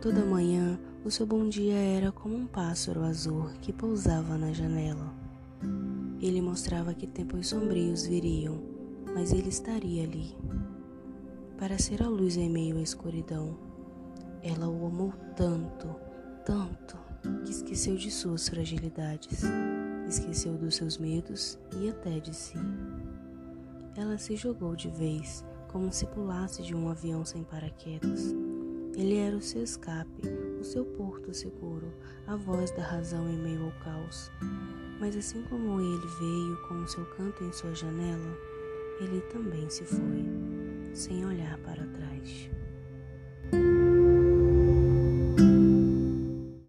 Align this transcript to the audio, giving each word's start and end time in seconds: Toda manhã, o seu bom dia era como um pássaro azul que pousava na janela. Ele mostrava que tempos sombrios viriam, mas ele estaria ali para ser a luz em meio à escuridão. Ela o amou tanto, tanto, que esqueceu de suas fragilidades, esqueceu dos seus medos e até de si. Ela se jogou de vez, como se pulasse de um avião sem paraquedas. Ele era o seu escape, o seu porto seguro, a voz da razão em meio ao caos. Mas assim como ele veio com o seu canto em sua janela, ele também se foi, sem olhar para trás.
Toda 0.00 0.24
manhã, 0.24 0.78
o 1.04 1.10
seu 1.10 1.26
bom 1.26 1.48
dia 1.48 1.74
era 1.74 2.12
como 2.12 2.36
um 2.36 2.46
pássaro 2.46 3.02
azul 3.02 3.50
que 3.60 3.72
pousava 3.72 4.38
na 4.38 4.52
janela. 4.52 5.12
Ele 6.20 6.40
mostrava 6.40 6.94
que 6.94 7.04
tempos 7.04 7.48
sombrios 7.48 8.06
viriam, 8.06 8.62
mas 9.12 9.32
ele 9.32 9.48
estaria 9.48 10.04
ali 10.04 10.36
para 11.58 11.76
ser 11.76 12.00
a 12.00 12.08
luz 12.08 12.36
em 12.36 12.48
meio 12.48 12.76
à 12.76 12.80
escuridão. 12.80 13.58
Ela 14.40 14.68
o 14.68 14.86
amou 14.86 15.12
tanto, 15.34 15.88
tanto, 16.44 16.96
que 17.44 17.50
esqueceu 17.50 17.96
de 17.96 18.08
suas 18.08 18.48
fragilidades, 18.48 19.42
esqueceu 20.08 20.56
dos 20.56 20.76
seus 20.76 20.96
medos 20.96 21.58
e 21.76 21.88
até 21.88 22.20
de 22.20 22.32
si. 22.32 22.56
Ela 23.96 24.16
se 24.16 24.36
jogou 24.36 24.76
de 24.76 24.88
vez, 24.88 25.44
como 25.66 25.92
se 25.92 26.06
pulasse 26.06 26.62
de 26.62 26.72
um 26.72 26.88
avião 26.88 27.24
sem 27.24 27.42
paraquedas. 27.42 28.32
Ele 28.98 29.16
era 29.16 29.36
o 29.36 29.40
seu 29.40 29.62
escape, 29.62 30.22
o 30.60 30.64
seu 30.64 30.84
porto 30.84 31.32
seguro, 31.32 31.86
a 32.26 32.34
voz 32.34 32.72
da 32.72 32.82
razão 32.82 33.30
em 33.30 33.38
meio 33.38 33.66
ao 33.66 33.72
caos. 33.84 34.28
Mas 34.98 35.16
assim 35.16 35.40
como 35.44 35.80
ele 35.80 36.06
veio 36.18 36.56
com 36.66 36.74
o 36.82 36.88
seu 36.88 37.04
canto 37.14 37.44
em 37.44 37.52
sua 37.52 37.72
janela, 37.76 38.36
ele 39.00 39.20
também 39.32 39.70
se 39.70 39.84
foi, 39.84 40.24
sem 40.92 41.24
olhar 41.24 41.56
para 41.58 41.86
trás. 41.86 42.50